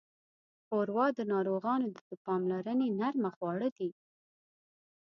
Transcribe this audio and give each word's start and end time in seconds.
ښوروا 0.65 1.05
د 1.17 1.19
ناروغانو 1.33 1.87
د 2.09 2.11
پاملرنې 2.25 2.87
نرمه 2.99 3.29
خواړه 3.35 3.69
ده. 3.77 3.87